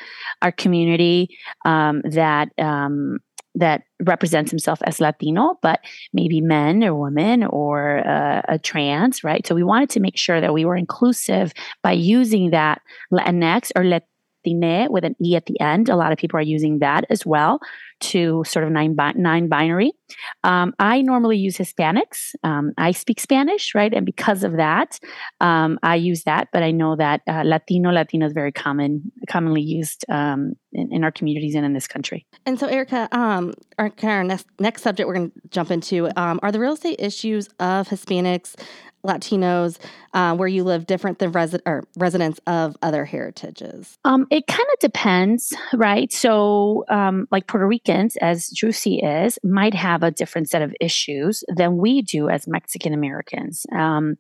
our 0.43 0.53
community 0.53 1.29
um, 1.65 2.03
that 2.11 2.49
um, 2.59 3.19
that 3.55 3.83
represents 4.05 4.51
himself 4.51 4.81
as 4.85 5.01
Latino, 5.01 5.59
but 5.63 5.81
maybe 6.13 6.41
men 6.41 6.85
or 6.85 6.95
women 6.95 7.45
or 7.45 8.07
uh, 8.07 8.43
a 8.49 8.59
trans, 8.59 9.25
right? 9.25 9.47
So 9.47 9.55
we 9.55 9.65
wanted 9.65 9.91
to 9.91 10.01
make 10.01 10.17
sure 10.17 10.41
that 10.41 10.55
we 10.55 10.65
were 10.65 10.77
inclusive 10.77 11.53
by 11.83 11.93
using 11.93 12.51
that 12.51 12.81
Latinx 13.13 13.73
or 13.75 13.85
Latine 13.85 14.89
with 14.91 15.05
an 15.05 15.17
E 15.23 15.37
at 15.37 15.47
the 15.47 15.61
end. 15.61 15.89
A 15.89 15.97
lot 15.97 16.13
of 16.13 16.19
people 16.19 16.39
are 16.39 16.43
using 16.43 16.79
that 16.79 17.05
as 17.11 17.27
well 17.27 17.61
to 18.01 18.45
sort 18.47 18.65
of 18.65 18.71
nine, 18.71 18.95
bi- 18.95 19.13
nine 19.17 19.49
binary. 19.49 19.93
Um, 20.45 20.75
I 20.79 21.03
normally 21.03 21.37
use 21.37 21.57
Hispanics. 21.57 22.35
Um, 22.43 22.73
I 22.77 22.91
speak 22.93 23.21
Spanish, 23.21 23.75
right? 23.75 23.93
And 23.93 24.05
because 24.05 24.45
of 24.45 24.57
that, 24.57 24.99
um, 25.41 25.79
I 25.83 25.97
use 25.97 26.25
that. 26.25 26.49
But 26.53 26.63
I 26.63 26.71
know 26.71 26.97
that 26.97 27.23
uh, 27.29 27.43
Latino, 27.45 27.91
Latino 27.91 28.27
is 28.27 28.33
very 28.33 28.53
common, 28.53 29.13
commonly 29.29 29.63
used 29.63 30.05
um, 30.09 30.55
in, 30.73 30.93
in, 30.93 31.05
our 31.05 31.13
communities 31.13 31.55
and 31.55 31.65
in 31.65 31.73
this 31.73 31.87
country. 31.87 32.27
And 32.47 32.59
so, 32.59 32.67
Erika, 32.67 33.09
um, 33.13 33.53
our, 33.79 33.93
our 34.03 34.25
next, 34.25 34.47
next 34.59 34.83
subject 34.83 35.07
we're 35.07 35.15
going 35.15 35.31
to 35.31 35.41
jump 35.51 35.71
into 35.71 36.09
um, 36.21 36.41
are 36.43 36.53
the 36.53 36.61
real 36.61 36.73
estate 36.73 36.97
issues 36.99 37.49
of 37.59 37.89
Hispanics 37.89 38.57
Latinos 39.05 39.79
uh, 40.13 40.35
where 40.37 40.49
you 40.49 40.65
live 40.65 40.87
different 40.87 41.19
than 41.19 41.33
resi- 41.33 41.61
or 41.67 41.85
residents 41.97 42.41
of 42.47 42.77
other 42.83 43.05
heritages? 43.05 43.97
Um, 44.05 44.27
it 44.31 44.47
kind 44.47 44.67
of 44.73 44.79
depends, 44.81 45.53
right? 45.75 46.13
So, 46.13 46.85
um, 46.89 47.27
like 47.31 47.47
Puerto 47.47 47.67
Ricans, 47.67 48.17
as 48.21 48.51
Drussy 48.51 49.01
is, 49.03 49.39
might 49.45 49.75
have 49.75 50.03
a 50.03 50.11
different 50.11 50.51
set 50.51 50.63
of 50.63 50.75
issues 50.81 51.45
than 51.57 51.77
we 51.77 52.03
do 52.03 52.29
as 52.29 52.47
Mexican 52.47 52.93
Americans. 52.93 53.65
Um, 53.75 54.17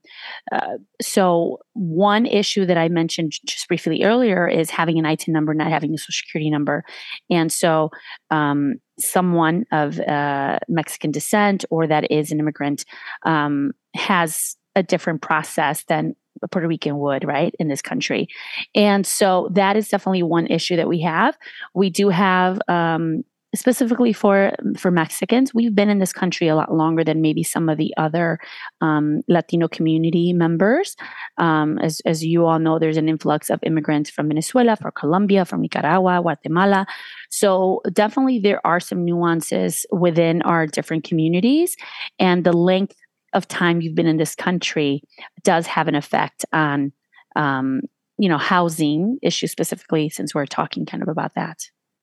uh, 0.52 0.78
so, 1.00 1.58
one 1.74 2.26
issue 2.26 2.66
that 2.66 2.78
I 2.78 2.88
mentioned 2.88 3.32
just 3.46 3.68
briefly 3.68 4.04
earlier 4.04 4.46
is 4.46 4.70
having 4.70 4.98
an 4.98 5.04
ITIN 5.04 5.28
number, 5.28 5.54
not 5.54 5.70
having 5.70 5.94
a 5.94 5.98
social 5.98 6.12
security 6.12 6.50
number. 6.50 6.84
And 7.28 7.52
so, 7.52 7.90
um, 8.30 8.74
someone 8.98 9.64
of 9.72 9.98
uh, 10.00 10.58
Mexican 10.68 11.10
descent 11.10 11.64
or 11.70 11.86
that 11.86 12.10
is 12.10 12.30
an 12.32 12.38
immigrant 12.38 12.84
um, 13.24 13.72
has 13.94 14.56
a 14.76 14.82
different 14.82 15.22
process 15.22 15.84
than 15.84 16.14
a 16.42 16.48
Puerto 16.48 16.68
Rican 16.68 16.98
would, 16.98 17.24
right, 17.24 17.54
in 17.58 17.68
this 17.68 17.82
country. 17.82 18.28
And 18.74 19.06
so 19.06 19.48
that 19.52 19.76
is 19.76 19.88
definitely 19.88 20.22
one 20.22 20.46
issue 20.46 20.76
that 20.76 20.88
we 20.88 21.00
have. 21.02 21.36
We 21.74 21.90
do 21.90 22.08
have 22.08 22.60
um, 22.68 23.24
specifically 23.54 24.12
for 24.12 24.52
for 24.76 24.90
Mexicans, 24.90 25.52
we've 25.52 25.74
been 25.74 25.90
in 25.90 25.98
this 25.98 26.12
country 26.12 26.48
a 26.48 26.54
lot 26.54 26.72
longer 26.72 27.02
than 27.02 27.20
maybe 27.20 27.42
some 27.42 27.68
of 27.68 27.78
the 27.78 27.92
other 27.96 28.38
um, 28.80 29.22
Latino 29.28 29.66
community 29.66 30.32
members. 30.32 30.96
Um, 31.38 31.78
as 31.78 32.00
as 32.06 32.24
you 32.24 32.46
all 32.46 32.58
know, 32.58 32.78
there's 32.78 32.96
an 32.96 33.08
influx 33.08 33.50
of 33.50 33.60
immigrants 33.62 34.10
from 34.10 34.28
Venezuela, 34.28 34.76
from 34.76 34.92
Colombia, 34.92 35.44
from 35.44 35.62
Nicaragua, 35.62 36.20
Guatemala. 36.22 36.86
So 37.30 37.82
definitely 37.92 38.38
there 38.38 38.64
are 38.64 38.80
some 38.80 39.04
nuances 39.04 39.84
within 39.90 40.42
our 40.42 40.66
different 40.66 41.04
communities, 41.04 41.76
and 42.18 42.44
the 42.44 42.52
length 42.52 42.96
of 43.32 43.48
time 43.48 43.80
you've 43.80 43.94
been 43.94 44.06
in 44.06 44.16
this 44.16 44.34
country 44.34 45.02
does 45.42 45.66
have 45.66 45.88
an 45.88 45.94
effect 45.94 46.44
on 46.52 46.92
um, 47.36 47.82
you 48.18 48.28
know 48.28 48.38
housing 48.38 49.18
issues 49.22 49.50
specifically 49.50 50.08
since 50.08 50.34
we're 50.34 50.46
talking 50.46 50.86
kind 50.86 51.02
of 51.02 51.08
about 51.08 51.34
that 51.34 51.58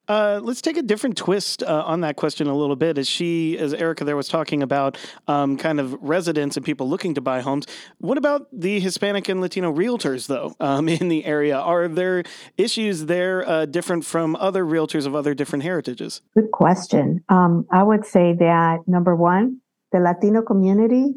uh, 0.07 0.39
let's 0.41 0.62
take 0.62 0.77
a 0.77 0.81
different 0.81 1.17
twist 1.17 1.62
uh, 1.63 1.84
on 1.86 2.01
that 2.01 2.15
question 2.15 2.48
a 2.48 2.55
little 2.55 2.75
bit. 2.75 2.98
As 2.98 3.07
she, 3.07 3.57
as 3.57 3.74
Erika 3.74 4.05
there 4.05 4.15
was 4.15 4.29
talking 4.29 4.63
about, 4.63 4.98
um, 5.27 5.57
kind 5.57 5.79
of 5.79 5.93
residents 6.01 6.55
and 6.55 6.65
people 6.65 6.88
looking 6.88 7.13
to 7.15 7.22
buy 7.22 7.41
homes. 7.41 7.65
What 7.98 8.17
about 8.17 8.48
the 8.53 8.79
Hispanic 8.79 9.27
and 9.27 9.41
Latino 9.41 9.74
realtors, 9.74 10.27
though, 10.27 10.55
um, 10.60 10.88
in 10.88 11.10
the 11.10 11.25
area? 11.25 11.57
Are 11.57 11.88
there 11.88 12.24
issues 12.57 13.05
there 13.05 13.48
uh, 13.48 13.65
different 13.65 14.05
from 14.05 14.36
other 14.38 14.63
realtors 14.63 15.05
of 15.05 15.15
other 15.15 15.34
different 15.34 15.63
heritages? 15.63 16.22
Good 16.36 16.51
question. 16.51 17.24
Um, 17.27 17.65
I 17.72 17.84
would 17.84 18.05
say 18.05 18.34
that 18.39 18.79
number 18.88 19.15
one, 19.15 19.60
the 19.91 20.00
Latino 20.00 20.41
community 20.41 21.15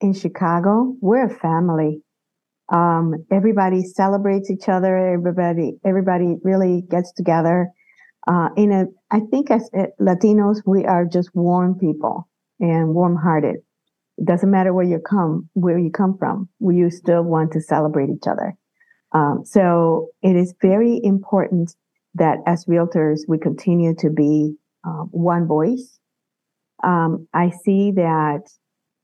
in 0.00 0.12
Chicago, 0.12 0.94
we're 1.00 1.26
a 1.26 1.34
family. 1.34 2.02
Um, 2.72 3.14
everybody 3.30 3.82
celebrates 3.82 4.50
each 4.50 4.68
other. 4.68 4.96
Everybody, 4.96 5.78
everybody 5.84 6.36
really 6.42 6.82
gets 6.90 7.12
together. 7.12 7.68
Uh, 8.26 8.48
in 8.56 8.72
a, 8.72 8.86
I 9.10 9.20
think 9.30 9.50
as 9.50 9.70
uh, 9.76 9.86
Latinos, 10.00 10.62
we 10.66 10.84
are 10.84 11.04
just 11.04 11.30
warm 11.34 11.78
people 11.78 12.28
and 12.58 12.94
warm-hearted. 12.94 13.56
It 14.18 14.24
doesn't 14.24 14.50
matter 14.50 14.72
where 14.72 14.84
you 14.84 14.98
come, 14.98 15.48
where 15.52 15.78
you 15.78 15.90
come 15.90 16.16
from. 16.18 16.48
We 16.58 16.88
still 16.90 17.22
want 17.22 17.52
to 17.52 17.60
celebrate 17.60 18.08
each 18.10 18.26
other. 18.26 18.54
Um, 19.12 19.42
so 19.44 20.08
it 20.22 20.34
is 20.36 20.54
very 20.60 21.00
important 21.04 21.76
that 22.14 22.38
as 22.46 22.64
realtors, 22.64 23.20
we 23.28 23.38
continue 23.38 23.94
to 23.96 24.10
be 24.10 24.56
uh, 24.84 25.04
one 25.10 25.46
voice 25.46 25.95
um, 26.86 27.28
I 27.34 27.50
see 27.50 27.90
that 27.92 28.42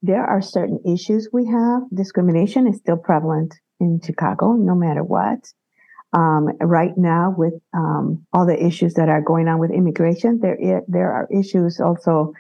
there 0.03 0.25
are 0.25 0.41
certain 0.41 0.81
issues 0.87 1.29
we 1.33 1.47
have. 1.47 1.83
Discrimination 1.93 2.67
is 2.67 2.79
still 2.79 2.97
prevalent 2.97 3.55
in 3.81 4.01
Chicago, 4.03 4.53
no 4.53 4.75
matter 4.75 5.03
what. 5.03 5.53
Um, 6.15 6.49
right 6.61 6.97
now, 6.97 7.35
with 7.37 7.55
um, 7.75 8.25
all 8.33 8.47
the 8.47 8.63
issues 8.65 8.95
that 8.95 9.09
are 9.09 9.23
going 9.23 9.49
on 9.49 9.59
with 9.59 9.71
immigration, 9.71 10.41
there 10.41 10.83
there 10.87 11.11
are 11.11 11.27
issues 11.33 11.81
also 11.81 12.35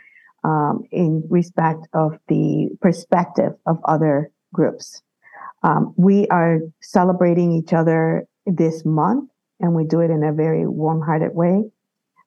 um, 0.44 0.82
in 0.92 1.24
respect 1.28 1.88
of 1.94 2.18
the 2.28 2.68
perspective 2.80 3.52
of 3.66 3.78
other 3.84 4.30
groups. 4.52 5.02
Um, 5.62 5.94
we 5.96 6.26
are 6.28 6.58
celebrating 6.82 7.52
each 7.52 7.72
other 7.72 8.26
this 8.46 8.84
month, 8.84 9.30
and 9.58 9.74
we 9.74 9.84
do 9.84 10.00
it 10.00 10.10
in 10.10 10.22
a 10.22 10.32
very 10.32 10.66
warm-hearted 10.66 11.34
way. 11.34 11.64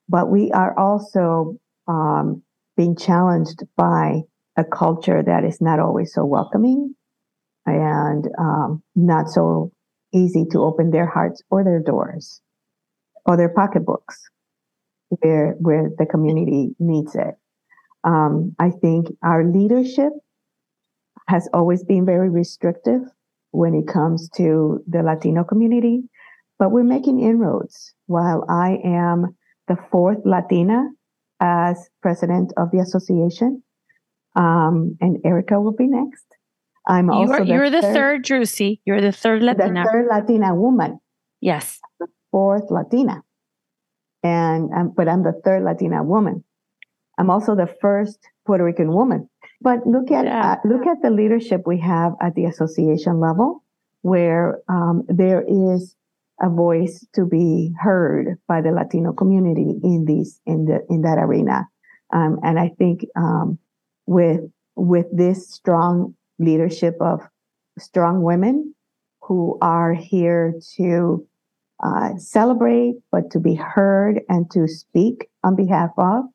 But 0.10 0.30
we 0.30 0.52
are 0.52 0.78
also 0.80 1.60
um, 1.88 2.42
being 2.77 2.96
challenged 2.96 3.63
by 3.75 4.22
a 4.58 4.63
culture 4.63 5.22
that 5.24 5.44
is 5.44 5.62
not 5.62 5.79
always 5.79 6.13
so 6.13 6.25
welcoming 6.25 6.96
and 7.65 8.27
um, 8.39 8.84
not 8.96 9.29
so 9.29 9.72
easy 10.13 10.46
to 10.51 10.60
open 10.60 10.91
their 10.91 11.08
hearts 11.08 11.41
or 11.50 11.63
their 11.63 11.79
doors 11.79 12.41
or 13.25 13.38
their 13.38 13.50
pocketbooks 13.50 14.29
where 15.10 15.55
where 15.60 15.89
the 15.98 16.05
community 16.05 16.75
needs 16.79 17.15
it. 17.15 17.36
Um, 18.03 18.55
I 18.60 18.70
think 18.70 19.08
our 19.24 19.44
leadership 19.44 20.13
has 21.27 21.50
always 21.53 21.84
been 21.84 22.05
very 22.05 22.29
restrictive 22.29 23.01
when 23.51 23.74
it 23.74 23.88
comes 23.88 24.29
to 24.38 24.84
the 24.88 25.01
Latino 25.01 25.44
community, 25.44 26.03
but 26.60 26.72
we're 26.72 26.84
making 26.84 27.20
inroads. 27.20 27.94
While 28.05 28.46
I 28.50 28.79
am 28.84 29.36
the 29.67 29.77
fourth 29.91 30.20
Latina 30.24 30.89
as 31.39 31.89
president 32.01 32.54
of 32.58 32.72
the 32.72 32.80
association. 32.80 33.62
Um, 34.36 34.98
and 35.00 35.18
Erika 35.25 35.60
will 35.60 35.74
be 35.74 35.88
next. 35.88 36.25
I'm 36.88 37.08
you 37.08 37.13
also 37.13 37.34
are, 37.34 37.46
the 37.46 37.51
you're 37.51 37.70
the 37.70 37.82
third, 37.82 38.24
Drussy. 38.24 38.80
You're 38.86 39.01
the 39.01 39.12
third 39.12 39.42
Latina. 39.42 39.84
The 39.84 39.89
third 39.92 40.08
Latina 40.10 40.56
woman. 40.56 41.00
Yes. 41.42 41.80
Fourth 42.32 42.70
Latina. 42.70 43.24
And 44.24 44.72
um, 44.74 44.94
but 44.96 45.08
I'm 45.08 45.24
the 45.24 45.39
third 45.44 45.63
Latina 45.63 46.04
woman. 46.04 46.44
I'm 47.18 47.30
also 47.30 47.56
the 47.56 47.74
first 47.82 48.20
Puerto 48.46 48.63
Rican 48.63 48.94
woman. 48.94 49.30
But 49.62 49.86
look 49.88 50.12
at 50.12 50.25
yeah. 50.25 50.54
uh, 50.54 50.68
look 50.68 50.86
at 50.86 51.01
the 51.01 51.10
leadership 51.10 51.62
we 51.65 51.80
have 51.80 52.13
at 52.22 52.36
the 52.36 52.46
association 52.46 53.20
level, 53.20 53.63
where 54.01 54.60
um, 54.68 55.04
there 55.08 55.44
is 55.48 55.96
a 56.42 56.50
voice 56.50 57.06
to 57.13 57.25
be 57.25 57.74
heard 57.80 58.38
by 58.48 58.62
the 58.62 58.72
Latino 58.72 59.13
community 59.13 59.80
in 59.84 60.06
these 60.06 60.39
in 60.46 60.65
the 60.65 60.86
in 60.89 61.01
that 61.01 61.18
arena. 61.18 61.68
Um, 62.13 62.39
and 62.44 62.60
I 62.60 62.70
think 62.77 63.06
um, 63.15 63.58
with 64.06 64.42
with 64.75 65.06
this 65.12 65.50
strong 65.50 66.15
leadership 66.39 66.96
of 67.00 67.22
strong 67.80 68.22
women 68.22 68.75
who 69.22 69.58
are 69.62 69.94
here 69.94 70.54
to 70.77 71.27
uh, 71.84 72.15
celebrate, 72.18 72.96
but 73.12 73.32
to 73.32 73.39
be 73.39 73.56
heard 73.56 74.22
and 74.30 74.50
to 74.51 74.68
speak 74.68 75.27
on 75.44 75.56
behalf 75.56 75.89
of, 75.98 76.25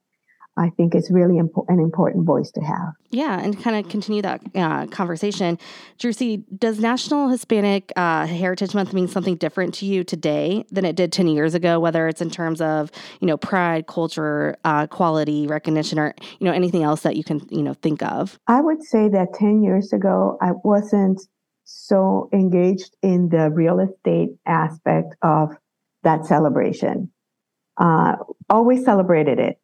I 0.61 0.69
think 0.77 0.95
it's 0.95 1.11
really 1.11 1.37
impo- 1.37 1.65
an 1.69 1.81
important 1.81 2.27
voice 2.27 2.51
to 2.51 2.61
have. 2.61 2.93
Yeah, 3.09 3.41
and 3.41 3.61
kind 3.63 3.83
of 3.83 3.91
continue 3.91 4.21
that 4.21 4.43
uh, 4.55 4.87
conversation. 4.89 5.59
Drussy, 5.99 6.45
does 6.59 6.79
National 6.79 7.31
Hispanic 7.31 7.91
uh, 7.97 8.27
Heritage 8.27 8.75
Month 8.75 8.93
mean 8.93 9.09
something 9.09 9.37
different 9.37 9.73
to 9.77 9.87
you 9.87 10.05
today 10.05 10.67
than 10.71 10.85
it 10.85 10.97
did 10.97 11.13
10 11.13 11.29
years 11.29 11.55
ago, 11.55 11.81
whether 11.81 12.09
it's 12.09 12.21
in 12.21 12.29
terms 12.29 12.61
of, 12.61 12.91
you 13.21 13.27
know, 13.27 13.39
pride, 13.39 13.87
culture, 13.87 14.55
uh, 14.65 14.87
quality, 14.87 15.47
recognition, 15.47 15.99
or, 15.99 16.15
you 16.39 16.45
know, 16.45 16.53
anything 16.53 16.83
else 16.83 17.01
that 17.01 17.17
you 17.17 17.25
can, 17.25 17.41
you 17.49 17.63
know, 17.63 17.73
think 17.73 18.03
of? 18.03 18.39
I 18.47 18.61
would 18.61 18.83
say 18.83 19.09
that 19.09 19.33
10 19.33 19.63
years 19.63 19.95
ago, 19.95 20.37
I 20.43 20.53
wasn't 20.63 21.23
so 21.65 22.29
engaged 22.35 22.97
in 23.03 23.31
the 23.31 23.51
real 23.51 23.81
estate 23.81 24.31
aspect 24.45 25.15
of 25.23 25.57
that 26.03 26.27
celebration. 26.27 27.11
Uh, 27.79 28.17
always 28.51 28.85
celebrated 28.85 29.39
it 29.39 29.60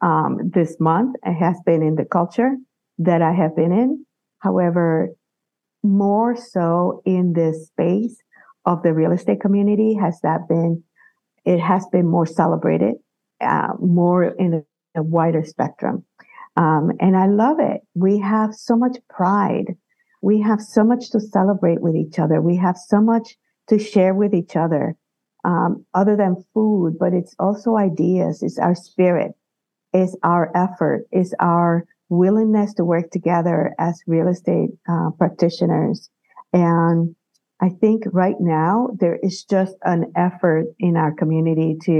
um, 0.00 0.50
this 0.54 0.76
month. 0.80 1.16
Has 1.22 1.60
been 1.64 1.82
in 1.82 1.96
the 1.96 2.04
culture 2.04 2.56
that 2.98 3.22
I 3.22 3.32
have 3.32 3.54
been 3.54 3.72
in. 3.72 4.06
However, 4.40 5.10
more 5.82 6.36
so 6.36 7.02
in 7.04 7.32
this 7.32 7.66
space 7.68 8.16
of 8.64 8.82
the 8.82 8.92
real 8.92 9.12
estate 9.12 9.40
community 9.40 9.94
has 9.94 10.20
that 10.22 10.48
been, 10.48 10.82
it 11.44 11.60
has 11.60 11.86
been 11.92 12.06
more 12.06 12.26
celebrated, 12.26 12.94
uh, 13.40 13.68
more 13.80 14.24
in 14.24 14.54
a, 14.54 15.00
a 15.00 15.02
wider 15.02 15.44
spectrum. 15.44 16.04
Um, 16.56 16.90
and 17.00 17.16
I 17.16 17.26
love 17.26 17.58
it. 17.60 17.82
We 17.94 18.18
have 18.18 18.54
so 18.54 18.76
much 18.76 18.96
pride. 19.08 19.76
We 20.22 20.40
have 20.40 20.60
so 20.60 20.82
much 20.82 21.10
to 21.10 21.20
celebrate 21.20 21.80
with 21.80 21.94
each 21.94 22.18
other. 22.18 22.40
We 22.40 22.56
have 22.56 22.76
so 22.76 23.00
much 23.00 23.36
to 23.68 23.78
share 23.78 24.14
with 24.14 24.32
each 24.34 24.56
other, 24.56 24.96
um, 25.44 25.84
other 25.94 26.16
than 26.16 26.44
food, 26.54 26.96
but 26.98 27.12
it's 27.12 27.34
also 27.38 27.76
ideas. 27.76 28.42
It's 28.42 28.58
our 28.58 28.74
spirit 28.74 29.32
is 30.02 30.10
our 30.22 30.44
effort, 30.64 31.00
is 31.22 31.34
our 31.40 31.70
willingness 32.08 32.74
to 32.74 32.84
work 32.84 33.06
together 33.10 33.58
as 33.78 33.94
real 34.06 34.28
estate 34.28 34.70
uh, 34.92 35.10
practitioners. 35.18 36.10
And 36.52 37.16
I 37.66 37.68
think 37.80 37.98
right 38.24 38.40
now 38.40 38.74
there 39.00 39.18
is 39.28 39.44
just 39.44 39.74
an 39.82 40.02
effort 40.14 40.66
in 40.78 40.96
our 40.96 41.12
community 41.20 41.70
to 41.88 41.98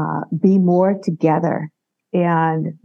uh, 0.00 0.22
be 0.46 0.58
more 0.58 0.92
together 1.08 1.56
and 2.12 2.78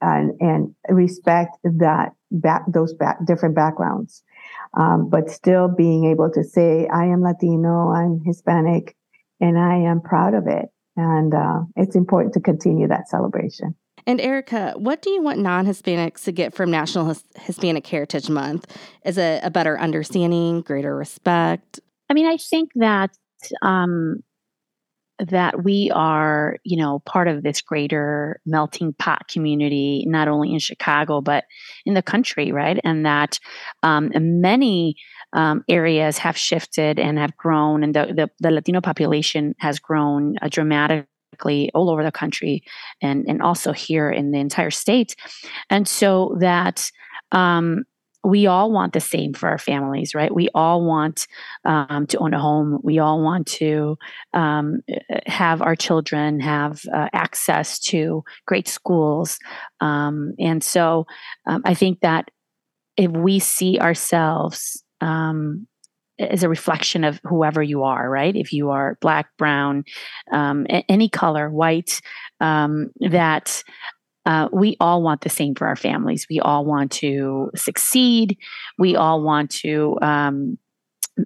and 0.00 0.26
and 0.40 0.74
respect 0.88 1.52
that 1.64 2.08
back 2.30 2.62
those 2.76 2.92
back 2.94 3.16
different 3.26 3.54
backgrounds. 3.54 4.22
um, 4.74 5.08
but 5.08 5.30
still 5.30 5.68
being 5.68 6.04
able 6.04 6.30
to 6.30 6.44
say, 6.44 6.88
I 6.88 7.04
am 7.06 7.22
Latino, 7.22 7.90
I'm 7.90 8.20
Hispanic, 8.24 8.96
and 9.40 9.58
I 9.58 9.76
am 9.76 10.00
proud 10.00 10.34
of 10.34 10.46
it. 10.46 10.66
And 10.96 11.34
uh, 11.34 11.60
it's 11.76 11.96
important 11.96 12.34
to 12.34 12.40
continue 12.40 12.88
that 12.88 13.08
celebration. 13.08 13.74
And 14.06 14.20
Erika, 14.20 14.74
what 14.76 15.02
do 15.02 15.10
you 15.10 15.22
want 15.22 15.38
non 15.38 15.66
Hispanics 15.66 16.24
to 16.24 16.32
get 16.32 16.54
from 16.54 16.70
National 16.70 17.14
Hispanic 17.36 17.86
Heritage 17.86 18.28
Month? 18.28 18.76
Is 19.04 19.18
it 19.18 19.40
a 19.44 19.50
better 19.50 19.78
understanding, 19.78 20.62
greater 20.62 20.96
respect? 20.96 21.80
I 22.08 22.14
mean, 22.14 22.26
I 22.26 22.36
think 22.36 22.70
that 22.76 23.10
um, 23.62 24.22
that 25.28 25.64
we 25.64 25.90
are, 25.94 26.56
you 26.64 26.76
know, 26.76 27.00
part 27.00 27.28
of 27.28 27.42
this 27.42 27.60
greater 27.60 28.40
melting 28.46 28.94
pot 28.94 29.28
community, 29.28 30.04
not 30.06 30.28
only 30.28 30.52
in 30.52 30.58
Chicago, 30.58 31.20
but 31.20 31.44
in 31.84 31.94
the 31.94 32.02
country, 32.02 32.52
right? 32.52 32.80
And 32.84 33.04
that 33.04 33.38
um, 33.82 34.10
many 34.14 34.96
um, 35.32 35.62
areas 35.68 36.18
have 36.18 36.36
shifted 36.36 36.98
and 36.98 37.18
have 37.18 37.36
grown, 37.36 37.84
and 37.84 37.94
the, 37.94 38.06
the, 38.06 38.30
the 38.40 38.50
Latino 38.50 38.80
population 38.80 39.54
has 39.58 39.78
grown 39.78 40.36
uh, 40.40 40.48
dramatically 40.48 41.09
all 41.74 41.90
over 41.90 42.02
the 42.02 42.12
country 42.12 42.62
and, 43.00 43.24
and 43.28 43.42
also 43.42 43.72
here 43.72 44.10
in 44.10 44.30
the 44.30 44.38
entire 44.38 44.70
state. 44.70 45.16
And 45.68 45.86
so 45.86 46.36
that 46.40 46.90
um, 47.32 47.84
we 48.22 48.46
all 48.46 48.70
want 48.70 48.92
the 48.92 49.00
same 49.00 49.32
for 49.32 49.48
our 49.48 49.58
families, 49.58 50.14
right? 50.14 50.34
We 50.34 50.48
all 50.54 50.84
want 50.84 51.26
um, 51.64 52.06
to 52.08 52.18
own 52.18 52.34
a 52.34 52.40
home. 52.40 52.78
We 52.82 52.98
all 52.98 53.22
want 53.22 53.46
to 53.48 53.96
um, 54.34 54.80
have 55.26 55.62
our 55.62 55.74
children 55.74 56.40
have 56.40 56.82
uh, 56.92 57.08
access 57.12 57.78
to 57.80 58.22
great 58.46 58.68
schools. 58.68 59.38
Um, 59.80 60.34
and 60.38 60.62
so 60.62 61.06
um, 61.46 61.62
I 61.64 61.74
think 61.74 62.00
that 62.00 62.30
if 62.96 63.10
we 63.10 63.38
see 63.38 63.78
ourselves 63.78 64.84
um, 66.20 66.26
as 66.30 66.42
a 66.42 66.48
reflection 66.48 67.04
of 67.04 67.20
whoever 67.24 67.62
you 67.62 67.82
are, 67.82 68.08
right? 68.08 68.34
If 68.36 68.52
you 68.52 68.70
are 68.70 68.98
black, 69.00 69.36
brown, 69.36 69.84
um, 70.32 70.66
any 70.88 71.08
color, 71.08 71.50
white, 71.50 72.00
that 72.40 73.62
uh, 74.26 74.48
we 74.52 74.76
all 74.80 75.02
want 75.02 75.22
the 75.22 75.30
same 75.30 75.54
for 75.54 75.66
our 75.66 75.76
families. 75.76 76.26
We 76.28 76.40
all 76.40 76.64
want 76.64 76.92
to 76.92 77.50
succeed. 77.56 78.38
We 78.78 78.96
all 78.96 79.22
want 79.22 79.50
to 79.62 79.98
um, 80.02 80.58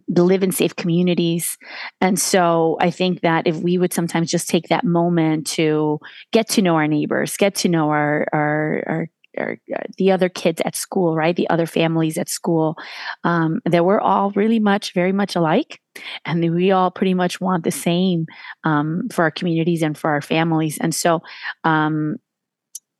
live 0.08 0.42
in 0.42 0.52
safe 0.52 0.76
communities. 0.76 1.58
And 2.00 2.18
so 2.18 2.76
I 2.80 2.90
think 2.90 3.20
that 3.20 3.46
if 3.46 3.56
we 3.56 3.78
would 3.78 3.92
sometimes 3.92 4.30
just 4.30 4.48
take 4.48 4.68
that 4.68 4.84
moment 4.84 5.46
to 5.48 5.98
get 6.32 6.48
to 6.50 6.62
know 6.62 6.76
our 6.76 6.88
neighbors, 6.88 7.36
get 7.36 7.56
to 7.56 7.68
know 7.68 7.90
our, 7.90 8.28
our, 8.32 8.84
our 8.86 9.08
or 9.36 9.58
uh, 9.74 9.82
the 9.98 10.10
other 10.10 10.28
kids 10.28 10.60
at 10.64 10.76
school, 10.76 11.14
right? 11.14 11.36
The 11.36 11.48
other 11.50 11.66
families 11.66 12.18
at 12.18 12.28
school, 12.28 12.76
um, 13.24 13.60
that 13.64 13.84
we're 13.84 14.00
all 14.00 14.30
really 14.32 14.58
much, 14.58 14.92
very 14.94 15.12
much 15.12 15.36
alike. 15.36 15.80
And 16.24 16.54
we 16.54 16.70
all 16.70 16.90
pretty 16.90 17.14
much 17.14 17.40
want 17.40 17.64
the 17.64 17.70
same 17.70 18.26
um, 18.64 19.08
for 19.12 19.22
our 19.22 19.30
communities 19.30 19.82
and 19.82 19.96
for 19.96 20.10
our 20.10 20.22
families. 20.22 20.78
And 20.78 20.94
so 20.94 21.22
um, 21.62 22.16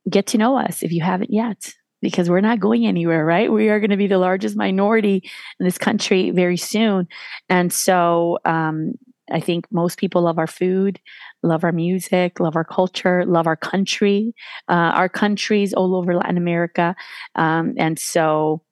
get 0.08 0.26
to 0.28 0.38
know 0.38 0.56
us 0.56 0.82
if 0.82 0.92
you 0.92 1.02
haven't 1.02 1.32
yet 1.32 1.74
because 2.02 2.28
we're 2.28 2.40
not 2.40 2.60
going 2.60 2.86
anywhere, 2.86 3.24
right? 3.24 3.50
We 3.50 3.70
are 3.70 3.80
going 3.80 3.90
to 3.90 3.96
be 3.96 4.06
the 4.06 4.18
largest 4.18 4.56
minority 4.56 5.28
in 5.58 5.64
this 5.64 5.78
country 5.78 6.30
very 6.30 6.58
soon. 6.58 7.08
And 7.48 7.72
so 7.72 8.38
um, 8.44 8.92
I 9.30 9.40
think 9.40 9.66
most 9.70 9.98
people 9.98 10.22
love 10.22 10.38
our 10.38 10.46
food, 10.46 11.00
love 11.42 11.64
our 11.64 11.72
music, 11.72 12.40
love 12.40 12.56
our 12.56 12.64
culture, 12.64 13.24
love 13.26 13.46
our 13.46 13.56
country, 13.56 14.34
uh, 14.68 14.92
our 14.94 15.08
countries 15.08 15.72
all 15.72 15.94
over 15.94 16.14
Latin 16.14 16.36
America. 16.36 16.94
Um, 17.34 17.74
and 17.78 17.98
so, 17.98 18.62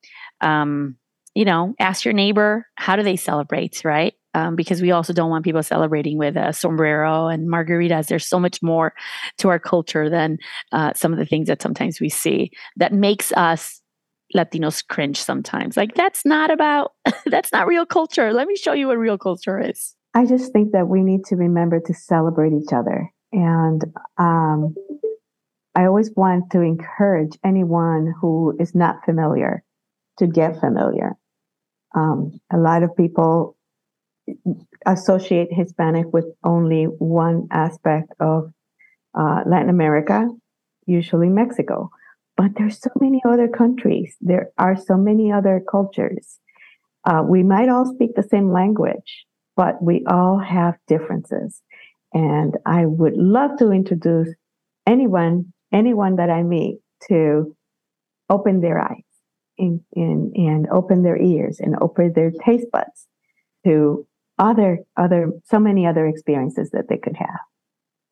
um, 0.41 0.97
you 1.35 1.45
know, 1.45 1.75
ask 1.81 2.05
your 2.05 2.15
neighbor, 2.15 2.67
how 2.75 2.97
do 2.97 3.03
they 3.03 3.17
celebrate, 3.17 3.85
right? 3.85 4.15
um, 4.35 4.57
because 4.57 4.81
we 4.81 4.91
also 4.91 5.13
don't 5.13 5.31
want 5.31 5.45
people 5.45 5.63
celebrating 5.63 6.19
with 6.19 6.37
a 6.37 6.53
sombrero 6.53 7.29
and 7.29 7.49
margaritas. 7.49 8.07
There's 8.07 8.27
so 8.27 8.41
much 8.41 8.63
more 8.63 8.95
to 9.39 9.49
our 9.49 9.59
culture 9.59 10.09
than 10.09 10.39
uh, 10.73 10.93
some 10.95 11.13
of 11.13 11.19
the 11.19 11.27
things 11.27 11.49
that 11.49 11.63
sometimes 11.63 12.01
we 12.01 12.09
see 12.09 12.51
that 12.77 12.93
makes 12.93 13.33
us 13.33 13.81
Latinos 14.35 14.87
cringe 14.87 15.21
sometimes. 15.21 15.77
Like 15.77 15.95
that's 15.95 16.25
not 16.25 16.51
about 16.51 16.93
that's 17.27 17.53
not 17.53 17.67
real 17.67 17.85
culture. 17.85 18.33
Let 18.33 18.49
me 18.49 18.57
show 18.57 18.73
you 18.73 18.89
what 18.89 18.99
real 18.99 19.19
culture 19.19 19.61
is. 19.61 19.95
I 20.15 20.27
just 20.27 20.53
think 20.53 20.73
that 20.73 20.89
we 20.89 21.03
need 21.03 21.25
to 21.27 21.37
remember 21.37 21.81
to 21.81 21.95
celebrate 21.95 22.53
each 22.53 22.73
other, 22.73 23.11
and 23.33 23.83
um, 24.19 24.75
I 25.75 25.87
always 25.87 26.11
want 26.15 26.51
to 26.53 26.61
encourage 26.61 27.39
anyone 27.45 28.13
who 28.21 28.55
is 28.61 28.75
not 28.75 29.05
familiar 29.05 29.63
to 30.19 30.27
get 30.27 30.61
familiar. 30.61 31.17
Um, 31.95 32.41
a 32.53 32.59
lot 32.59 32.83
of 32.83 32.97
people 32.97 33.57
associate 34.87 35.49
Hispanic 35.51 36.13
with 36.13 36.27
only 36.45 36.85
one 36.85 37.49
aspect 37.51 38.13
of 38.21 38.53
uh, 39.19 39.43
Latin 39.47 39.69
America, 39.69 40.29
usually 40.87 41.29
Mexico. 41.29 41.91
But 42.37 42.53
there's 42.57 42.81
so 42.81 42.91
many 43.01 43.21
other 43.29 43.49
countries. 43.49 44.17
There 44.21 44.51
are 44.59 44.77
so 44.77 44.97
many 44.97 45.31
other 45.31 45.63
cultures. 45.71 46.39
Uh, 47.05 47.23
we 47.27 47.43
might 47.43 47.69
all 47.69 47.93
speak 47.95 48.15
the 48.15 48.23
same 48.23 48.53
language, 48.53 49.27
but 49.57 49.83
we 49.83 50.05
all 50.07 50.39
have 50.39 50.75
differences. 50.87 51.63
And 52.13 52.57
I 52.67 52.87
would 52.87 53.17
love 53.17 53.59
to 53.59 53.71
introduce 53.71 54.29
anyone, 54.87 55.53
anyone 55.73 56.17
that 56.17 56.31
I 56.31 56.43
meet 56.43 56.79
to 57.09 57.57
open 58.29 58.61
their 58.61 58.81
eyes 58.81 59.03
and, 59.59 59.81
and, 59.95 60.35
and 60.37 60.69
open 60.71 61.03
their 61.03 61.21
ears 61.21 61.61
and 61.61 61.77
open 61.81 62.13
their 62.15 62.31
taste 62.31 62.67
buds 62.73 63.07
to 63.65 64.07
other 64.39 64.79
other 64.97 65.31
so 65.45 65.59
many 65.59 65.87
other 65.87 66.07
experiences 66.07 66.71
that 66.71 66.89
they 66.89 66.97
could 66.97 67.17
have. 67.17 67.41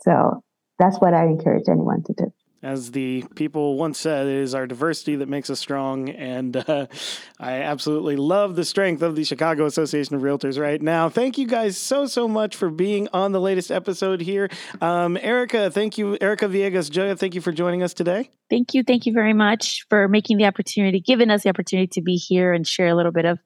So 0.01 0.43
that's 0.79 0.99
what 0.99 1.15
I 1.15 1.25
encourage 1.25 1.69
anyone 1.69 2.03
to 2.05 2.13
do. 2.13 2.33
As 2.63 2.91
the 2.91 3.25
people 3.37 3.79
once 3.79 3.99
said, 3.99 4.27
it 4.27 4.35
is 4.35 4.55
our 4.55 4.67
diversity 4.67 5.17
that 5.17 5.29
makes 5.31 5.49
us 5.49 5.59
strong. 5.59 6.11
And 6.11 6.57
uh, 6.57 6.87
I 7.41 7.63
absolutely 7.63 8.17
love 8.17 8.55
the 8.55 8.67
strength 8.67 9.01
of 9.01 9.17
the 9.17 9.25
Chicago 9.25 9.65
Association 9.65 10.15
of 10.15 10.23
Realtors 10.23 10.61
right 10.61 10.81
now. 10.81 11.09
Thank 11.09 11.39
you 11.39 11.47
guys 11.47 11.79
so, 11.79 12.05
so 12.05 12.29
much 12.29 12.57
for 12.57 12.69
being 12.69 13.09
on 13.15 13.33
the 13.33 13.41
latest 13.41 13.71
episode 13.71 14.21
here. 14.21 14.51
Um, 14.83 15.17
Erika, 15.17 15.71
thank 15.71 15.97
you. 15.97 16.19
Erika 16.21 16.47
Villegas 16.47 16.91
Joya, 16.91 17.17
thank 17.17 17.35
you 17.35 17.41
for 17.41 17.53
joining 17.53 17.83
us 17.83 17.95
today. 17.95 18.29
Thank 18.51 18.75
you. 18.75 18.83
Thank 18.83 19.07
you 19.07 19.15
very 19.15 19.33
much 19.33 19.87
for 19.89 20.07
making 20.09 20.37
the 20.37 20.45
opportunity, 20.45 21.01
giving 21.01 21.31
us 21.31 21.45
the 21.45 21.49
opportunity 21.49 21.87
to 21.89 22.03
be 22.03 22.17
here 22.17 22.53
and 22.53 22.67
share 22.67 22.89
a 22.89 22.95
little 22.95 23.13
bit 23.13 23.25
of, 23.25 23.39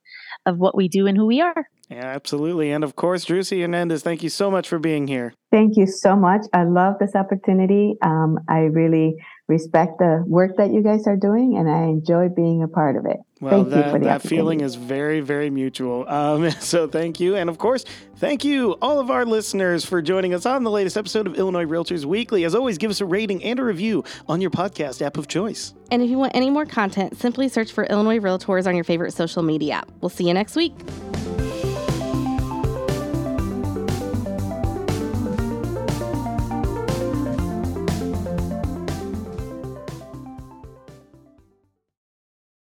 of 0.44 0.58
what 0.58 0.76
we 0.76 0.88
do 0.88 1.06
and 1.06 1.16
who 1.16 1.26
we 1.26 1.40
are. 1.40 1.68
Yeah, 1.90 2.06
absolutely. 2.06 2.70
And 2.70 2.82
of 2.82 2.96
course, 2.96 3.24
Drussy 3.24 3.60
Hernandez, 3.60 4.02
thank 4.02 4.22
you 4.22 4.30
so 4.30 4.50
much 4.50 4.68
for 4.68 4.78
being 4.78 5.06
here. 5.06 5.34
Thank 5.50 5.76
you 5.76 5.86
so 5.86 6.16
much. 6.16 6.46
I 6.52 6.64
love 6.64 6.94
this 6.98 7.14
opportunity. 7.14 7.94
Um, 8.02 8.38
I 8.48 8.60
really 8.60 9.16
respect 9.46 9.98
the 9.98 10.24
work 10.26 10.56
that 10.56 10.72
you 10.72 10.82
guys 10.82 11.06
are 11.06 11.16
doing, 11.16 11.56
and 11.58 11.68
I 11.68 11.82
enjoy 11.82 12.28
being 12.28 12.62
a 12.62 12.68
part 12.68 12.96
of 12.96 13.04
it. 13.04 13.18
Well, 13.40 13.62
thank 13.62 13.68
that, 13.70 13.86
you 13.86 13.92
for 13.92 13.98
the 13.98 14.06
that 14.06 14.22
feeling 14.22 14.62
is 14.62 14.74
very, 14.74 15.20
very 15.20 15.50
mutual. 15.50 16.08
Um, 16.08 16.50
so 16.60 16.88
thank 16.88 17.20
you. 17.20 17.36
And 17.36 17.50
of 17.50 17.58
course, 17.58 17.84
thank 18.16 18.44
you, 18.44 18.72
all 18.80 18.98
of 18.98 19.10
our 19.10 19.26
listeners, 19.26 19.84
for 19.84 20.00
joining 20.00 20.32
us 20.32 20.46
on 20.46 20.64
the 20.64 20.70
latest 20.70 20.96
episode 20.96 21.26
of 21.26 21.36
Illinois 21.36 21.66
Realtors 21.66 22.04
Weekly. 22.04 22.44
As 22.44 22.54
always, 22.54 22.78
give 22.78 22.90
us 22.90 23.00
a 23.00 23.06
rating 23.06 23.44
and 23.44 23.60
a 23.60 23.64
review 23.64 24.02
on 24.26 24.40
your 24.40 24.50
podcast 24.50 25.02
app 25.02 25.18
of 25.18 25.28
choice. 25.28 25.74
And 25.90 26.02
if 26.02 26.08
you 26.08 26.18
want 26.18 26.34
any 26.34 26.48
more 26.48 26.64
content, 26.64 27.18
simply 27.18 27.48
search 27.48 27.70
for 27.70 27.84
Illinois 27.84 28.18
Realtors 28.18 28.66
on 28.66 28.74
your 28.74 28.84
favorite 28.84 29.12
social 29.12 29.42
media 29.42 29.74
app. 29.74 29.90
We'll 30.00 30.08
see 30.08 30.26
you 30.26 30.34
next 30.34 30.56
week. 30.56 30.72